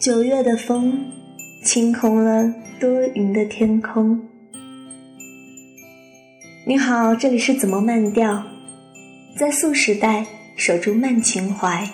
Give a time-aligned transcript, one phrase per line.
[0.00, 1.10] 九月的风，
[1.64, 4.28] 清空了多云的天空。
[6.64, 8.44] 你好，这里是怎么慢调？
[9.36, 10.24] 在素时代，
[10.56, 11.90] 守住慢情怀。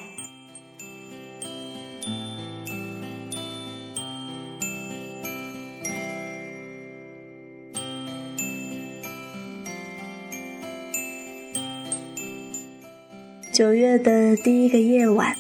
[13.50, 15.34] 九月的第一个夜晚，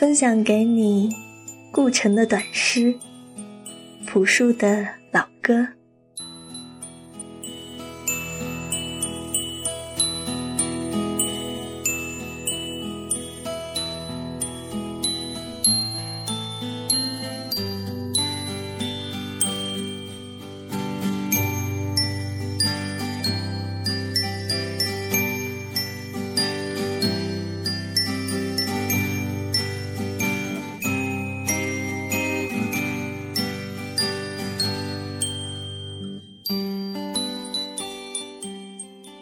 [0.00, 1.14] 分享给你
[1.70, 2.94] 顾城的短诗，
[4.06, 5.68] 朴树的老歌。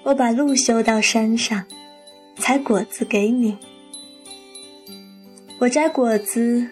[0.08, 1.66] 我把路修到山上，
[2.36, 3.58] 采果子给你。
[5.58, 6.66] 我摘果子，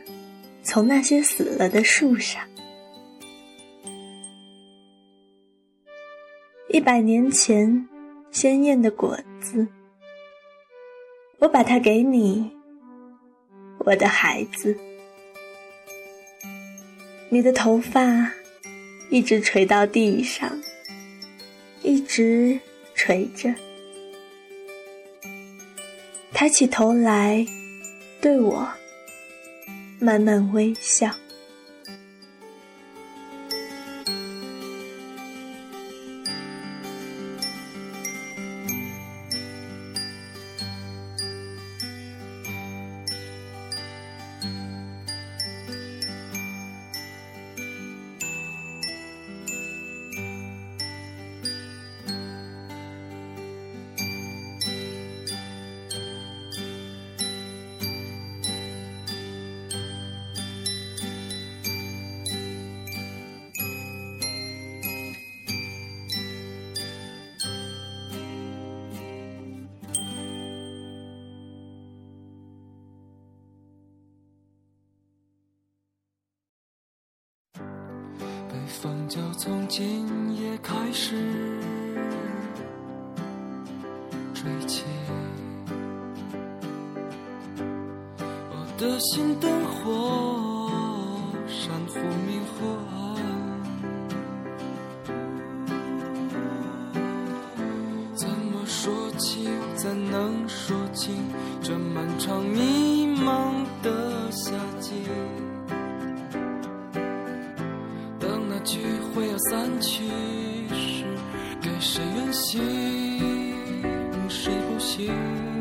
[0.62, 2.42] 从那些死了的树上。
[6.70, 7.86] 一百年前，
[8.30, 9.68] 鲜艳的果子，
[11.38, 12.50] 我把它给你，
[13.80, 14.74] 我的孩子。
[17.28, 18.32] 你的头发
[19.10, 20.58] 一直垂到地上，
[21.82, 22.58] 一直。
[23.06, 23.54] 垂着，
[26.32, 27.46] 抬起头来，
[28.20, 28.68] 对我
[30.00, 31.08] 慢慢微笑。
[79.08, 81.14] 就从今夜开始
[84.34, 84.82] 吹起，
[88.18, 90.68] 我的心灯火，
[91.46, 93.16] 珊瑚明忽暗，
[98.16, 101.14] 怎么说清，怎能说清
[101.62, 104.50] 这漫长迷茫的夏
[108.66, 108.80] 聚
[109.14, 110.02] 会要散去
[110.74, 111.04] 时，
[111.62, 112.60] 给谁远行，
[114.28, 115.55] 谁不行？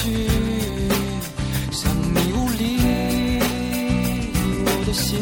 [0.00, 0.28] 去
[1.72, 2.78] 像迷雾里
[4.64, 5.18] 我的心